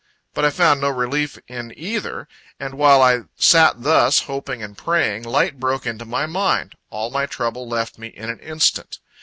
[0.33, 2.27] But I found no relief in either...
[2.59, 7.27] and while I sat thus, hoping and praying, light broke into my mind all my
[7.27, 8.97] trouble left me in an instant.